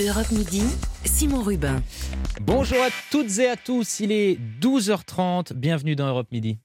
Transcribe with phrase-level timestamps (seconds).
[0.00, 0.62] Europe Midi,
[1.04, 1.82] Simon Rubin.
[2.40, 6.58] Bonjour à toutes et à tous, il est 12h30, bienvenue dans Europe Midi.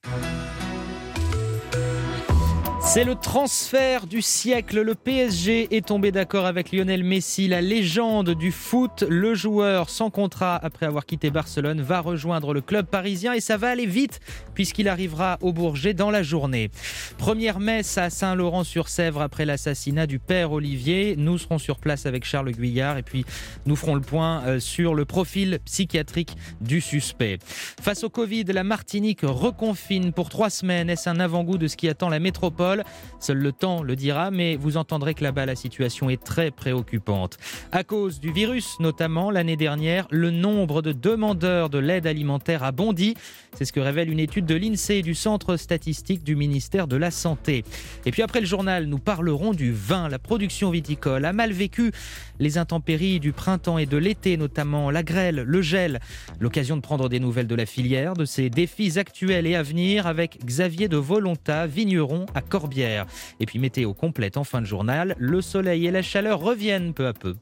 [2.90, 4.80] C'est le transfert du siècle.
[4.80, 9.04] Le PSG est tombé d'accord avec Lionel Messi, la légende du foot.
[9.06, 13.58] Le joueur sans contrat après avoir quitté Barcelone va rejoindre le club parisien et ça
[13.58, 14.20] va aller vite
[14.54, 16.70] puisqu'il arrivera au Bourget dans la journée.
[17.18, 21.14] Première messe à Saint-Laurent-sur-Sèvre après l'assassinat du père Olivier.
[21.18, 23.26] Nous serons sur place avec Charles Guyard et puis
[23.66, 27.38] nous ferons le point euh, sur le profil psychiatrique du suspect.
[27.82, 30.88] Face au Covid, la Martinique reconfine pour trois semaines.
[30.88, 32.77] Est-ce un avant-goût de ce qui attend la métropole?
[33.20, 37.38] Seul le temps le dira, mais vous entendrez que là-bas, la situation est très préoccupante.
[37.72, 42.72] À cause du virus, notamment, l'année dernière, le nombre de demandeurs de l'aide alimentaire a
[42.72, 43.14] bondi.
[43.56, 46.96] C'est ce que révèle une étude de l'INSEE et du Centre statistique du ministère de
[46.96, 47.64] la Santé.
[48.06, 50.08] Et puis après le journal, nous parlerons du vin.
[50.08, 51.92] La production viticole a mal vécu
[52.38, 56.00] les intempéries du printemps et de l'été, notamment la grêle, le gel.
[56.40, 60.06] L'occasion de prendre des nouvelles de la filière, de ses défis actuels et à venir
[60.06, 63.06] avec Xavier de Volonta, vigneron à Corbière.
[63.40, 67.06] Et puis météo complète en fin de journal, le soleil et la chaleur reviennent peu
[67.06, 67.34] à peu.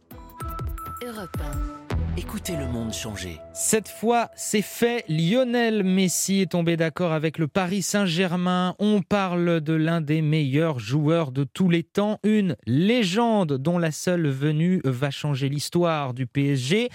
[1.05, 2.19] Europe 1.
[2.19, 3.41] Écoutez le monde changer.
[3.53, 5.05] Cette fois, c'est fait.
[5.09, 8.77] Lionel Messi est tombé d'accord avec le Paris Saint-Germain.
[8.79, 13.91] On parle de l'un des meilleurs joueurs de tous les temps, une légende dont la
[13.91, 16.89] seule venue va changer l'histoire du PSG,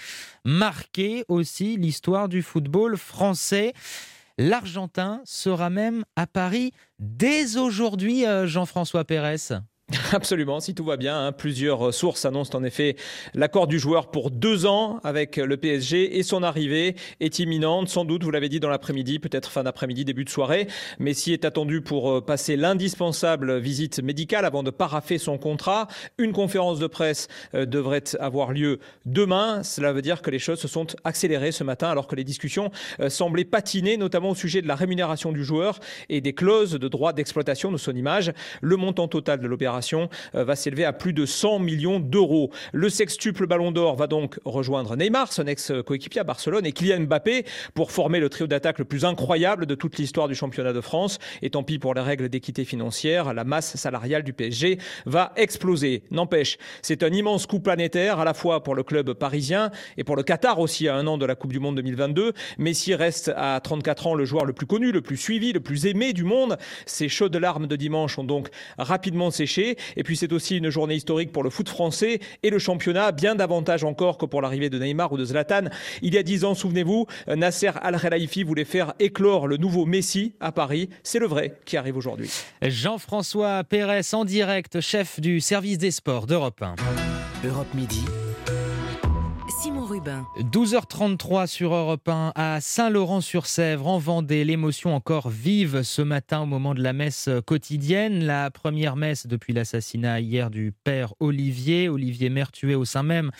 [0.44, 3.74] marquer aussi l'histoire du football français.
[4.38, 9.36] L'Argentin sera même à Paris dès aujourd'hui, euh, Jean-François Pérez.
[10.12, 11.26] Absolument, si tout va bien.
[11.26, 11.32] Hein.
[11.32, 12.96] Plusieurs sources annoncent en effet
[13.34, 17.88] l'accord du joueur pour deux ans avec le PSG et son arrivée est imminente.
[17.88, 20.66] Sans doute, vous l'avez dit dans l'après-midi, peut-être fin d'après-midi, début de soirée.
[20.98, 25.88] Messi est attendu pour euh, passer l'indispensable visite médicale avant de paraffer son contrat.
[26.18, 29.62] Une conférence de presse euh, devrait avoir lieu demain.
[29.62, 32.70] Cela veut dire que les choses se sont accélérées ce matin alors que les discussions
[33.00, 36.88] euh, semblaient patiner, notamment au sujet de la rémunération du joueur et des clauses de
[36.88, 38.32] droit d'exploitation de son image.
[38.60, 42.50] Le montant total de l'opération euh, va s'élever à plus de 100 millions d'euros.
[42.72, 47.44] Le sextuple Ballon d'Or va donc rejoindre Neymar, son ex-coéquipier à Barcelone, et Kylian Mbappé
[47.74, 51.18] pour former le trio d'attaque le plus incroyable de toute l'histoire du championnat de France.
[51.42, 56.02] Et tant pis pour les règles d'équité financière, la masse salariale du PSG va exploser.
[56.10, 60.16] N'empêche, c'est un immense coup planétaire à la fois pour le club parisien et pour
[60.16, 62.32] le Qatar aussi à un an de la Coupe du Monde 2022.
[62.58, 65.86] Messi reste à 34 ans le joueur le plus connu, le plus suivi, le plus
[65.86, 66.56] aimé du monde.
[66.86, 69.71] Ces chaudes larmes de dimanche ont donc rapidement séché.
[69.96, 73.34] Et puis c'est aussi une journée historique pour le foot français et le championnat, bien
[73.34, 75.64] davantage encore que pour l'arrivée de Neymar ou de Zlatan.
[76.02, 80.52] Il y a dix ans, souvenez-vous, Nasser Al-Khelaifi voulait faire éclore le nouveau Messi à
[80.52, 80.88] Paris.
[81.02, 82.30] C'est le vrai qui arrive aujourd'hui.
[82.62, 86.74] Jean-François Pérez en direct, chef du service des sports d'Europe 1.
[87.44, 88.04] Europe Midi.
[90.02, 90.26] Simon Rubin.
[90.38, 94.44] 12h33 sur Europe 1 à Saint-Laurent-sur-Sèvre, en Vendée.
[94.44, 98.24] L'émotion encore vive ce matin au moment de la messe quotidienne.
[98.24, 101.88] La première messe depuis l'assassinat hier du père Olivier.
[101.88, 103.30] Olivier Maire tué au sein même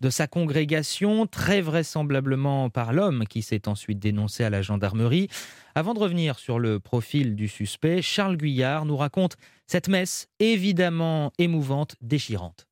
[0.00, 5.28] de sa congrégation, très vraisemblablement par l'homme qui s'est ensuite dénoncé à la gendarmerie.
[5.74, 9.36] Avant de revenir sur le profil du suspect, Charles Guyard nous raconte
[9.66, 12.67] cette messe évidemment émouvante, déchirante.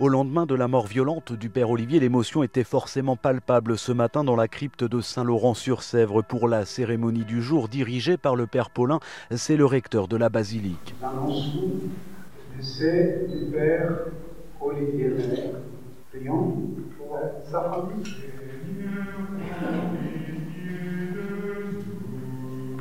[0.00, 4.24] Au lendemain de la mort violente du père Olivier, l'émotion était forcément palpable ce matin
[4.24, 8.98] dans la crypte de Saint-Laurent-sur-Sèvre pour la cérémonie du jour dirigée par le père Paulin.
[9.30, 10.94] C'est le recteur de la basilique.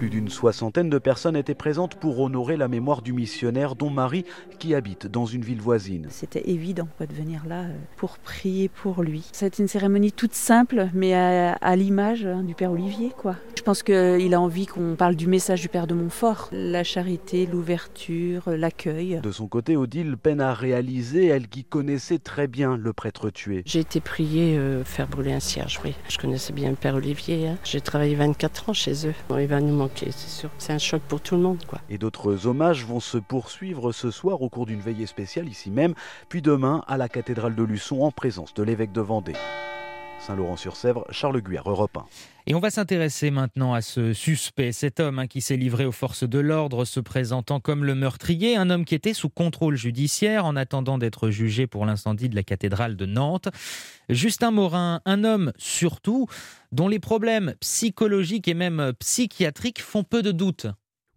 [0.01, 4.25] Plus d'une soixantaine de personnes étaient présentes pour honorer la mémoire du missionnaire dont Marie,
[4.57, 6.07] qui habite dans une ville voisine.
[6.09, 9.29] C'était évident de venir là euh, pour prier pour lui.
[9.31, 13.11] C'est une cérémonie toute simple, mais à, l'image hein, du Père Olivier.
[13.15, 13.35] Quoi.
[13.61, 17.45] Je pense qu'il a envie qu'on parle du message du Père de Montfort, la charité,
[17.45, 19.19] l'ouverture, l'accueil.
[19.21, 23.61] De son côté, Odile peine à réaliser, elle qui connaissait très bien le prêtre tué.
[23.67, 25.93] J'ai été priée euh, faire brûler un cierge, oui.
[26.09, 27.49] Je connaissais bien le Père Olivier.
[27.49, 27.57] Hein.
[27.63, 29.13] J'ai travaillé 24 ans chez eux.
[29.39, 30.49] il va nous manquer c'est sûr.
[30.57, 31.63] C'est un choc pour tout le monde.
[31.67, 31.81] Quoi.
[31.87, 35.93] Et d'autres hommages vont se poursuivre ce soir au cours d'une veillée spéciale ici même,
[36.29, 39.35] puis demain à la cathédrale de Luçon en présence de l'évêque de Vendée.
[40.21, 42.05] Saint-Laurent-sur-Sèvre, Charles Guyer, Europe 1.
[42.47, 45.91] Et on va s'intéresser maintenant à ce suspect, cet homme hein, qui s'est livré aux
[45.91, 50.45] forces de l'ordre, se présentant comme le meurtrier, un homme qui était sous contrôle judiciaire
[50.45, 53.49] en attendant d'être jugé pour l'incendie de la cathédrale de Nantes.
[54.09, 56.27] Justin Morin, un homme surtout
[56.71, 60.67] dont les problèmes psychologiques et même psychiatriques font peu de doute.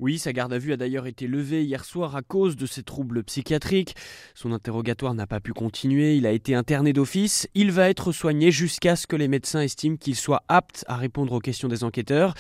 [0.00, 2.82] Oui, sa garde à vue a d'ailleurs été levée hier soir à cause de ses
[2.82, 3.94] troubles psychiatriques.
[4.34, 7.46] Son interrogatoire n'a pas pu continuer, il a été interné d'office.
[7.54, 11.32] Il va être soigné jusqu'à ce que les médecins estiment qu'il soit apte à répondre
[11.34, 12.34] aux questions des enquêteurs.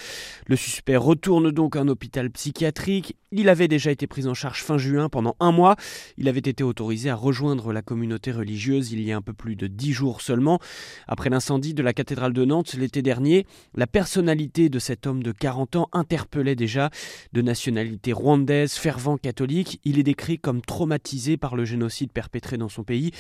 [0.48, 3.16] Le suspect retourne donc à un hôpital psychiatrique.
[3.30, 5.76] Il avait déjà été pris en charge fin juin pendant un mois.
[6.16, 9.54] Il avait été autorisé à rejoindre la communauté religieuse il y a un peu plus
[9.54, 10.58] de dix jours seulement.
[11.06, 13.46] Après l'incendie de la cathédrale de Nantes l'été dernier,
[13.76, 16.90] la personnalité de cet homme de 40 ans interpellait déjà
[17.32, 22.68] de nationalité rwandaise, fervent catholique, il est décrit comme traumatisé par le génocide perpétré dans
[22.68, 23.12] son pays.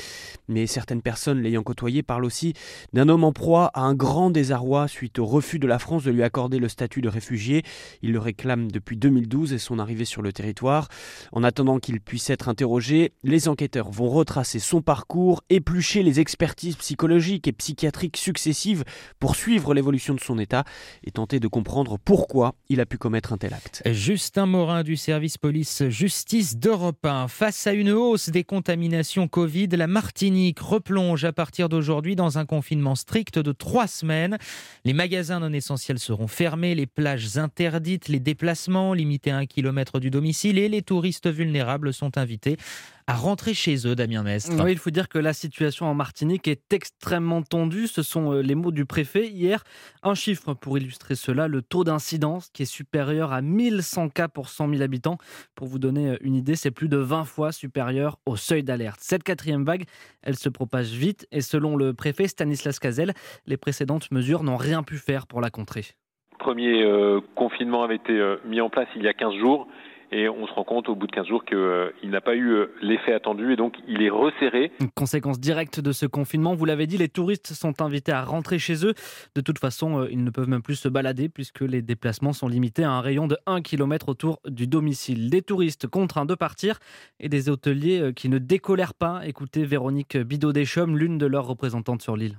[0.48, 2.54] Mais certaines personnes l'ayant côtoyé parlent aussi
[2.92, 6.10] d'un homme en proie à un grand désarroi suite au refus de la France de
[6.10, 7.62] lui accorder le statut de réfugié.
[8.02, 10.88] Il le réclame depuis 2012 et son arrivée sur le territoire.
[11.32, 16.76] En attendant qu'il puisse être interrogé, les enquêteurs vont retracer son parcours, éplucher les expertises
[16.76, 18.84] psychologiques et psychiatriques successives
[19.18, 20.64] pour suivre l'évolution de son état
[21.04, 23.82] et tenter de comprendre pourquoi il a pu commettre un tel acte.
[24.14, 27.26] Justin Morin du service police-justice d'Europe 1.
[27.26, 32.46] Face à une hausse des contaminations Covid, la Martinique replonge à partir d'aujourd'hui dans un
[32.46, 34.38] confinement strict de trois semaines.
[34.84, 39.98] Les magasins non essentiels seront fermés, les plages interdites, les déplacements limités à un kilomètre
[39.98, 42.56] du domicile et les touristes vulnérables sont invités
[43.06, 44.64] à rentrer chez eux, Damien Mestre.
[44.64, 47.86] Oui, il faut dire que la situation en Martinique est extrêmement tendue.
[47.86, 49.62] Ce sont euh, les mots du préfet hier.
[50.02, 54.48] Un chiffre pour illustrer cela, le taux d'incidence qui est supérieur à 1100 cas pour
[54.48, 55.18] 100 000 habitants.
[55.54, 59.00] Pour vous donner euh, une idée, c'est plus de 20 fois supérieur au seuil d'alerte.
[59.02, 59.84] Cette quatrième vague,
[60.22, 63.12] elle se propage vite et selon le préfet Stanislas Cazel,
[63.46, 65.84] les précédentes mesures n'ont rien pu faire pour la contrer.
[66.32, 69.68] Le premier euh, confinement avait été mis en place il y a 15 jours
[70.14, 72.52] et on se rend compte au bout de 15 jours qu'il euh, n'a pas eu
[72.52, 74.70] euh, l'effet attendu et donc il est resserré.
[74.80, 78.60] Une conséquence directe de ce confinement, vous l'avez dit, les touristes sont invités à rentrer
[78.60, 78.94] chez eux.
[79.34, 82.46] De toute façon, euh, ils ne peuvent même plus se balader puisque les déplacements sont
[82.46, 85.30] limités à un rayon de 1 km autour du domicile.
[85.30, 86.78] Des touristes contraints de partir
[87.18, 89.26] et des hôteliers qui ne décolèrent pas.
[89.26, 92.38] Écoutez Véronique Bidot-Deschaume, l'une de leurs représentantes sur l'île.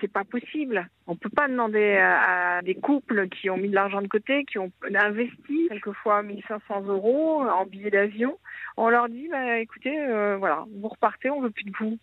[0.00, 0.88] C'est pas possible.
[1.06, 4.58] On peut pas demander à des couples qui ont mis de l'argent de côté, qui
[4.58, 8.38] ont investi quelquefois 1500 euros en billets d'avion.
[8.76, 11.98] On leur dit, bah, écoutez, euh, voilà, vous repartez, on veut plus de vous.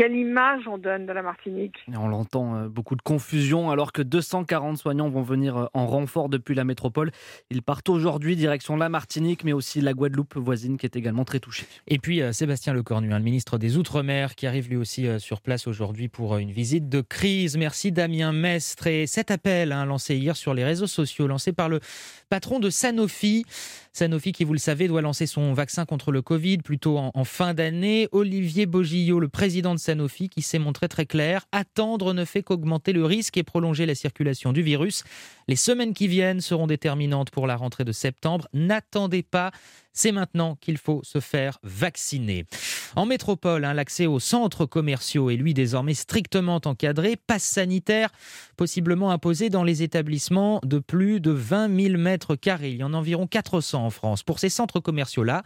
[0.00, 1.74] Quelle image on donne de la Martinique?
[1.94, 6.30] On l'entend, euh, beaucoup de confusion alors que 240 soignants vont venir euh, en renfort
[6.30, 7.10] depuis la métropole.
[7.50, 11.38] Ils partent aujourd'hui direction la Martinique, mais aussi la Guadeloupe voisine qui est également très
[11.38, 11.66] touchée.
[11.86, 15.42] Et puis euh, Sébastien Lecornu, hein, le ministre des Outre-mer, qui arrive lui aussi sur
[15.42, 17.58] place aujourd'hui pour une visite de crise.
[17.58, 18.86] Merci Damien Mestre.
[18.86, 21.78] Et cet appel hein, lancé hier sur les réseaux sociaux, lancé par le
[22.30, 23.44] patron de Sanofi,
[23.92, 27.54] Sanofi, qui vous le savez, doit lancer son vaccin contre le Covid plutôt en, fin
[27.54, 28.08] d'année.
[28.12, 31.46] Olivier Bogillot, le président de Sanofi, qui s'est montré très clair.
[31.50, 35.02] Attendre ne fait qu'augmenter le risque et prolonger la circulation du virus.
[35.48, 38.46] Les semaines qui viennent seront déterminantes pour la rentrée de septembre.
[38.52, 39.50] N'attendez pas
[39.92, 42.46] c'est maintenant qu'il faut se faire vacciner.
[42.96, 47.16] En métropole, hein, l'accès aux centres commerciaux est lui désormais strictement encadré.
[47.16, 48.10] Passe sanitaire
[48.56, 52.70] possiblement imposé dans les établissements de plus de 20 000 mètres carrés.
[52.70, 54.22] Il y en a environ 400 en France.
[54.22, 55.42] Pour ces centres commerciaux-là,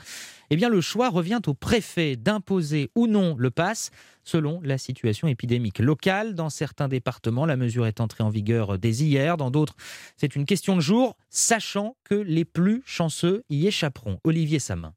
[0.50, 3.91] eh bien, le choix revient au préfet d'imposer ou non le pass
[4.25, 6.35] selon la situation épidémique locale.
[6.35, 9.37] Dans certains départements, la mesure est entrée en vigueur dès hier.
[9.37, 9.76] Dans d'autres,
[10.17, 14.21] c'est une question de jour, sachant que les plus chanceux y échapperont.
[14.25, 14.95] Olivier Samin.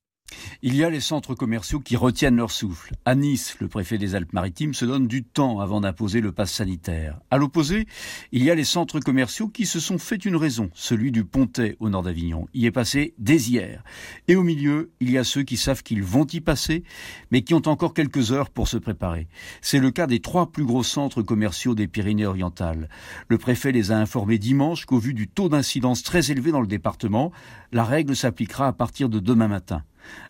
[0.61, 2.93] Il y a les centres commerciaux qui retiennent leur souffle.
[3.05, 7.19] À Nice, le préfet des Alpes-Maritimes se donne du temps avant d'imposer le pass sanitaire.
[7.31, 7.87] À l'opposé,
[8.31, 11.77] il y a les centres commerciaux qui se sont fait une raison, celui du Pontet
[11.79, 12.47] au nord d'Avignon.
[12.53, 13.83] Y est passé dès hier.
[14.27, 16.83] Et au milieu, il y a ceux qui savent qu'ils vont y passer,
[17.31, 19.27] mais qui ont encore quelques heures pour se préparer.
[19.61, 22.89] C'est le cas des trois plus gros centres commerciaux des Pyrénées-Orientales.
[23.27, 26.67] Le préfet les a informés dimanche qu'au vu du taux d'incidence très élevé dans le
[26.67, 27.31] département,
[27.71, 29.83] la règle s'appliquera à partir de demain matin.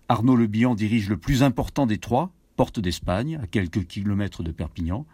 [0.10, 4.52] Arnaud Le Bihan dirige le plus important des trois, Porte d'Espagne, à quelques kilomètres de
[4.52, 5.06] Perpignan.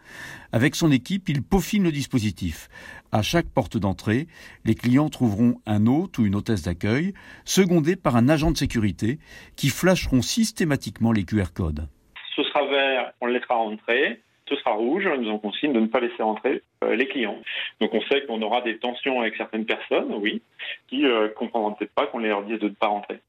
[0.53, 2.69] Avec son équipe, il peaufine le dispositif.
[3.11, 4.27] À chaque porte d'entrée,
[4.63, 9.19] les clients trouveront un hôte ou une hôtesse d'accueil, secondé par un agent de sécurité,
[9.57, 11.89] qui flasheront systématiquement les QR codes.
[12.35, 15.07] Ce sera vert, on le laissera rentrer ce sera rouge.
[15.19, 16.59] Nous en consigne de ne pas laisser rentrer euh,
[16.91, 17.37] les clients.
[17.79, 20.41] Donc on sait qu'on aura des tensions avec certaines personnes, oui,
[20.87, 23.19] qui ne euh, comprendront peut-être pas qu'on leur dise de ne pas rentrer.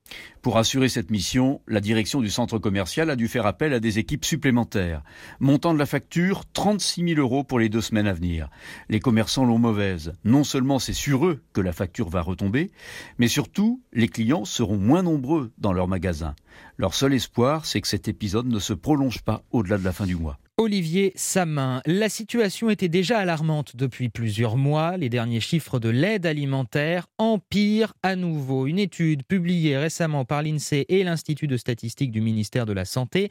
[0.43, 3.99] Pour assurer cette mission, la direction du centre commercial a dû faire appel à des
[3.99, 5.03] équipes supplémentaires.
[5.41, 8.49] Montant de la facture, 36 000 euros pour les deux semaines à venir.
[8.89, 10.13] Les commerçants l'ont mauvaise.
[10.25, 12.71] Non seulement c'est sur eux que la facture va retomber,
[13.19, 16.35] mais surtout, les clients seront moins nombreux dans leurs magasins.
[16.77, 20.07] Leur seul espoir, c'est que cet épisode ne se prolonge pas au-delà de la fin
[20.07, 20.39] du mois.
[20.57, 21.83] Olivier Samin.
[21.85, 23.44] La situation était déjà alarmante
[23.75, 24.97] depuis plusieurs mois.
[24.97, 28.67] Les derniers chiffres de l'aide alimentaire empirent à nouveau.
[28.67, 33.29] Une étude publiée récemment par l'INSEE et l'Institut de statistique du ministère de la Santé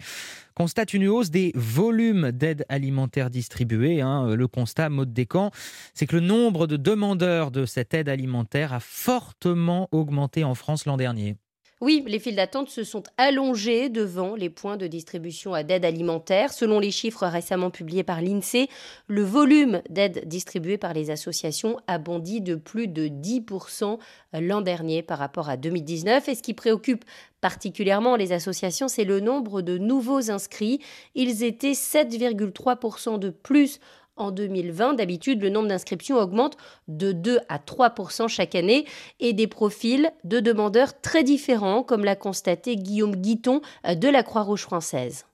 [0.53, 4.01] constate une hausse des volumes d'aide alimentaire distribuée.
[4.01, 4.35] Hein.
[4.35, 5.51] Le constat, mode camps,
[5.93, 10.85] c'est que le nombre de demandeurs de cette aide alimentaire a fortement augmenté en France
[10.85, 11.37] l'an dernier.
[11.83, 16.53] Oui, les files d'attente se sont allongées devant les points de distribution d'aide alimentaire.
[16.53, 18.69] Selon les chiffres récemment publiés par l'INSEE,
[19.07, 23.99] le volume d'aide distribuée par les associations a bondi de plus de 10%
[24.31, 26.29] l'an dernier par rapport à 2019.
[26.29, 27.03] Et ce qui préoccupe
[27.41, 30.79] particulièrement les associations, c'est le nombre de nouveaux inscrits.
[31.15, 33.81] Ils étaient 7,3% de plus
[34.15, 34.93] en 2020.
[34.93, 38.85] D'habitude, le nombre d'inscriptions augmente de 2 à 3% chaque année
[39.19, 44.23] et des profils de demandeurs très différents, comme l'a constaté Guillaume Guiton euh, de la
[44.23, 45.25] Croix-Rouge française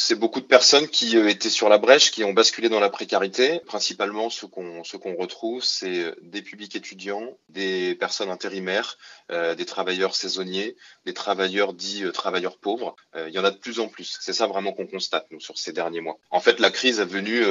[0.00, 2.88] c'est beaucoup de personnes qui euh, étaient sur la brèche, qui ont basculé dans la
[2.88, 3.58] précarité.
[3.66, 8.96] Principalement, ce qu'on ce qu'on retrouve, c'est euh, des publics étudiants, des personnes intérimaires,
[9.32, 12.94] euh, des travailleurs saisonniers, des travailleurs dits travailleurs pauvres.
[13.16, 14.18] il y en a de plus en plus.
[14.20, 16.18] C'est ça vraiment qu'on constate nous sur ces derniers mois.
[16.30, 17.42] En fait, la crise est venue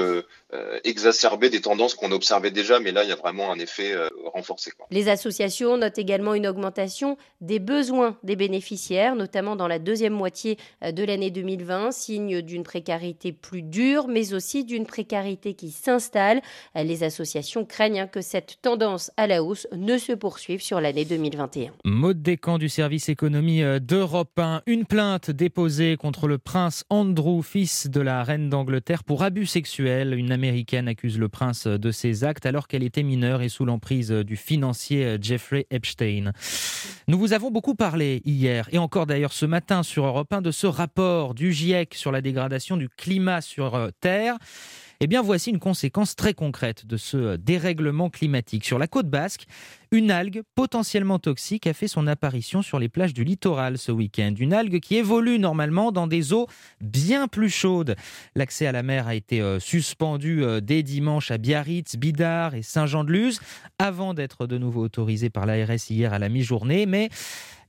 [0.83, 3.93] exacerber des tendances qu'on observait déjà, mais là, il y a vraiment un effet
[4.25, 4.71] renforcé.
[4.91, 10.57] Les associations notent également une augmentation des besoins des bénéficiaires, notamment dans la deuxième moitié
[10.81, 16.41] de l'année 2020, signe d'une précarité plus dure, mais aussi d'une précarité qui s'installe.
[16.75, 21.71] Les associations craignent que cette tendance à la hausse ne se poursuive sur l'année 2021.
[21.85, 24.63] Mode Descamps du service économie euh, d'Europe 1.
[24.65, 30.13] Une plainte déposée contre le prince Andrew, fils de la reine d'Angleterre, pour abus sexuels.
[30.13, 34.11] Une américaine accuse le prince de ses actes alors qu'elle était mineure et sous l'emprise
[34.11, 36.31] du financier euh, Jeffrey Epstein.
[37.07, 40.51] Nous vous avons beaucoup parlé hier et encore d'ailleurs ce matin sur Europe 1 de
[40.51, 44.37] ce rapport du GIEC sur la dégradation du climat sur euh, Terre.
[44.99, 48.65] Eh bien, voici une conséquence très concrète de ce euh, dérèglement climatique.
[48.65, 49.45] Sur la côte basque,
[49.91, 54.33] une algue potentiellement toxique a fait son apparition sur les plages du littoral ce week-end.
[54.37, 56.47] Une algue qui évolue normalement dans des eaux
[56.81, 57.95] bien plus chaudes.
[58.35, 63.39] L'accès à la mer a été euh, suspendu dès dimanche à Biarritz, Bidart et Saint-Jean-de-Luz,
[63.79, 66.85] avant d'être de nouveau autorisé par l'ARS hier à la mi-journée.
[66.85, 67.09] Mais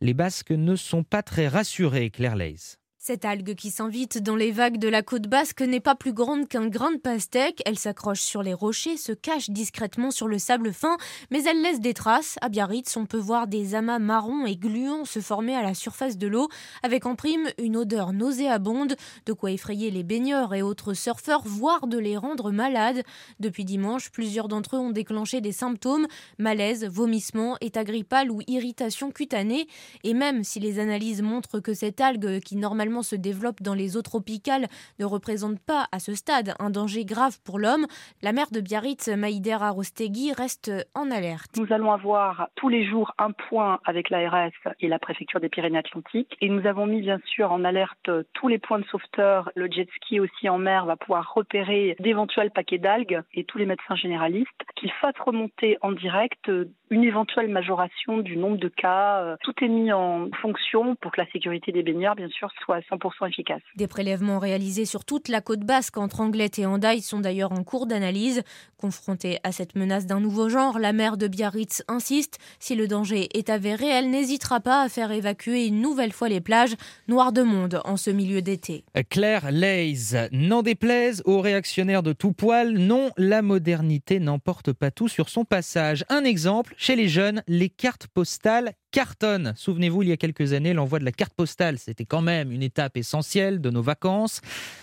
[0.00, 2.77] les Basques ne sont pas très rassurés, Claire Leys.
[3.08, 6.46] Cette algue qui s'invite dans les vagues de la côte basque n'est pas plus grande
[6.46, 7.62] qu'un grain de pastèque.
[7.64, 10.98] Elle s'accroche sur les rochers, se cache discrètement sur le sable fin,
[11.30, 12.36] mais elle laisse des traces.
[12.42, 16.18] À Biarritz, on peut voir des amas marrons et gluants se former à la surface
[16.18, 16.48] de l'eau,
[16.82, 21.86] avec en prime une odeur nauséabonde, de quoi effrayer les baigneurs et autres surfeurs, voire
[21.86, 23.04] de les rendre malades.
[23.40, 29.10] Depuis dimanche, plusieurs d'entre eux ont déclenché des symptômes malaise, vomissement, état grippal ou irritation
[29.10, 29.66] cutanée.
[30.04, 33.96] Et même si les analyses montrent que cette algue, qui normalement se développe dans les
[33.96, 34.66] eaux tropicales
[34.98, 37.86] ne représente pas à ce stade un danger grave pour l'homme,
[38.22, 41.56] la maire de Biarritz, Maïder Arostegui, reste en alerte.
[41.56, 44.50] Nous allons avoir tous les jours un point avec l'ARS
[44.80, 48.58] et la préfecture des Pyrénées-Atlantiques et nous avons mis bien sûr en alerte tous les
[48.58, 49.50] points de sauveteurs.
[49.54, 53.66] Le jet ski aussi en mer va pouvoir repérer d'éventuels paquets d'algues et tous les
[53.66, 56.50] médecins généralistes qu'ils fassent remonter en direct
[56.90, 59.36] une éventuelle majoration du nombre de cas.
[59.42, 63.28] Tout est mis en fonction pour que la sécurité des baigneurs, bien sûr, soit 100%
[63.28, 63.62] efficace.
[63.76, 67.64] Des prélèvements réalisés sur toute la côte basque entre Anglette et Andaille sont d'ailleurs en
[67.64, 68.42] cours d'analyse.
[68.76, 72.38] Confrontée à cette menace d'un nouveau genre, la maire de Biarritz insiste.
[72.58, 76.40] Si le danger est avéré, elle n'hésitera pas à faire évacuer une nouvelle fois les
[76.40, 76.76] plages
[77.08, 78.84] noires de monde en ce milieu d'été.
[79.10, 85.08] Claire Leys, n'en déplaise aux réactionnaires de tout poil, non, la modernité n'emporte pas tout
[85.08, 86.04] sur son passage.
[86.08, 89.52] Un exemple, chez les jeunes, les cartes postales cartonnent.
[89.56, 92.62] Souvenez-vous, il y a quelques années, l'envoi de la carte postale, c'était quand même une
[92.62, 94.40] étape essentielle de nos vacances.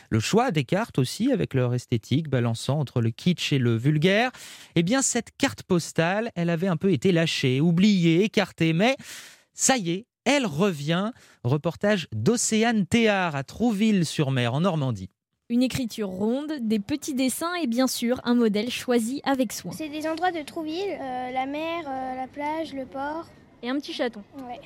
[0.09, 4.31] Le choix des cartes aussi, avec leur esthétique balançant entre le kitsch et le vulgaire.
[4.75, 8.95] Eh bien, cette carte postale, elle avait un peu été lâchée, oubliée, écartée, mais
[9.53, 11.11] ça y est, elle revient.
[11.43, 15.09] Reportage d'Océane Théard à Trouville-sur-Mer, en Normandie.
[15.49, 19.71] Une écriture ronde, des petits dessins et bien sûr un modèle choisi avec soin.
[19.73, 23.27] C'est des endroits de Trouville, euh, la mer, euh, la plage, le port
[23.65, 24.21] et un petit chaton.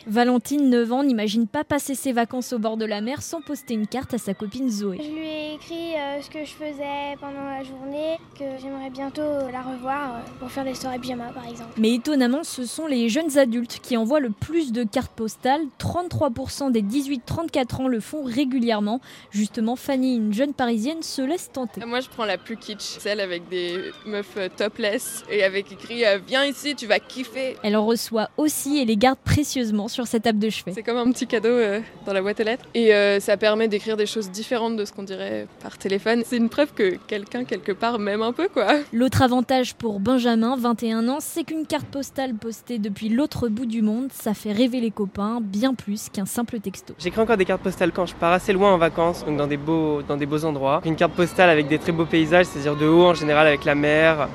[0.08, 3.74] Valentine, 9 ans, n'imagine pas passer ses vacances au bord de la mer sans poster
[3.74, 5.00] une carte à sa copine Zoé.
[5.02, 9.22] Je lui ai écrit euh, ce que je faisais pendant la journée, que j'aimerais bientôt
[9.22, 11.70] la revoir euh, pour faire des soirées pyjama par exemple.
[11.78, 15.62] Mais étonnamment, ce sont les jeunes adultes qui envoient le plus de cartes postales.
[15.80, 19.00] 33% des 18-34 ans le font régulièrement.
[19.32, 21.86] Justement, Fanny, une jeune parisienne, se laisse tenter.
[21.86, 26.04] Moi, je prends la plus kitsch, celle avec des meufs euh, topless et avec écrit
[26.28, 27.56] Viens ici, tu vas kiffer.
[27.64, 30.72] Elle en reçoit aussi et les garde précieusement sur sa table de chevet.
[30.74, 32.66] C'est comme un petit cadeau euh, dans la boîte aux lettres.
[32.74, 36.24] Et euh, ça permet d'écrire des choses différentes de ce qu'on dirait par téléphone.
[36.26, 38.66] C'est une preuve que quelqu'un quelque part m'aime un peu quoi.
[38.92, 43.84] L'autre avantage pour Benjamin, 21 ans, c'est qu'une carte postale postée depuis l'autre bout du
[43.84, 46.96] monde, ça fait rêver les copains bien plus qu'un simple texto.
[46.98, 49.58] J'écris encore des cartes postales quand je pars assez loin en vacances, donc dans des
[49.58, 50.82] beaux, dans des beaux endroits.
[50.84, 53.76] Une carte postale avec des très beaux paysages, c'est-à-dire de haut en général avec la
[53.76, 54.28] mer,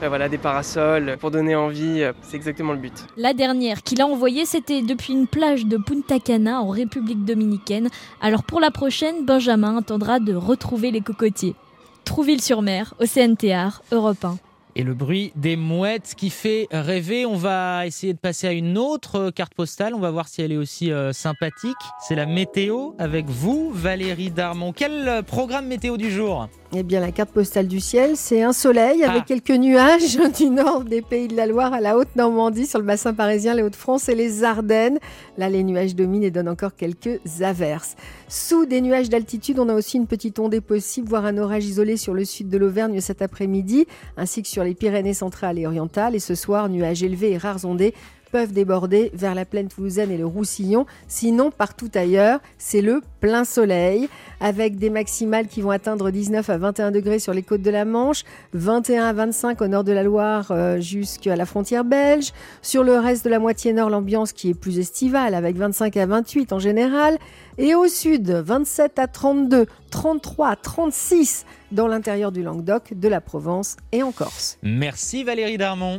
[0.00, 3.06] voilà, des parasols pour donner envie, euh, c'est exactement le but.
[3.16, 7.88] La dernière qu'il a envoyée, c'était depuis une plage de Punta Cana en République dominicaine.
[8.20, 11.54] Alors pour la prochaine, Benjamin attendra de retrouver les cocotiers.
[12.04, 14.38] Trouville-sur-Mer, OCNTR, Europe 1.
[14.78, 17.24] Et le bruit des mouettes qui fait rêver.
[17.24, 19.94] On va essayer de passer à une autre carte postale.
[19.94, 21.74] On va voir si elle est aussi euh, sympathique.
[22.06, 24.74] C'est la météo avec vous, Valérie Darmon.
[24.74, 26.48] Quel programme météo du jour?
[26.78, 30.84] Eh bien, la carte postale du ciel, c'est un soleil avec quelques nuages du nord
[30.84, 34.14] des pays de la Loire à la Haute-Normandie, sur le bassin parisien, les Hauts-de-France et
[34.14, 34.98] les Ardennes.
[35.38, 37.96] Là, les nuages dominent et donnent encore quelques averses.
[38.28, 41.96] Sous des nuages d'altitude, on a aussi une petite ondée possible, voire un orage isolé
[41.96, 43.86] sur le sud de l'Auvergne cet après-midi,
[44.18, 46.14] ainsi que sur les Pyrénées centrales et orientales.
[46.14, 47.94] Et ce soir, nuages élevés et rares ondées
[48.36, 50.84] peuvent déborder vers la plaine toulousaine et le Roussillon.
[51.08, 56.58] Sinon, partout ailleurs, c'est le plein soleil, avec des maximales qui vont atteindre 19 à
[56.58, 60.02] 21 degrés sur les côtes de la Manche, 21 à 25 au nord de la
[60.02, 62.32] Loire euh, jusqu'à la frontière belge.
[62.60, 66.04] Sur le reste de la moitié nord, l'ambiance qui est plus estivale, avec 25 à
[66.04, 67.16] 28 en général.
[67.56, 73.22] Et au sud, 27 à 32, 33 à 36 dans l'intérieur du Languedoc, de la
[73.22, 74.58] Provence et en Corse.
[74.62, 75.94] Merci Valérie Darmon.